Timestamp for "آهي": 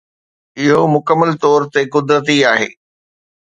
2.53-2.69